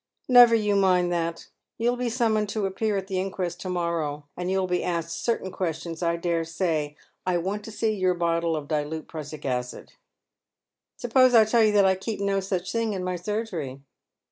""Never 0.27 0.55
you 0.55 0.75
mind 0.75 1.11
that. 1.11 1.49
You'll 1.77 1.95
be 1.95 2.09
summoned 2.09 2.49
to 2.49 2.65
appear 2.65 2.97
at 2.97 3.05
the 3.05 3.19
inquest 3.19 3.61
to 3.61 3.69
morrow, 3.69 4.25
and 4.35 4.49
you'll 4.49 4.65
be 4.65 4.83
asked 4.83 5.23
certain 5.23 5.51
ques'/ions, 5.51 6.01
I 6.01 6.15
dare 6.17 6.43
say. 6.43 6.95
I 7.23 7.37
want 7.37 7.63
to 7.65 7.71
see 7.71 7.93
your 7.93 8.15
bottle 8.15 8.55
of 8.55 8.67
dilute 8.67 9.07
prussic 9.07 9.45
acid."" 9.45 9.93
Suppose 10.97 11.35
I 11.35 11.45
tell 11.45 11.61
vou 11.61 11.73
that 11.73 11.85
I 11.85 11.93
keep 11.93 12.19
no 12.19 12.39
such 12.39 12.71
thing 12.71 12.93
in 12.93 13.03
my 13.03 13.15
sur 13.15 13.43
gery?" 13.45 13.81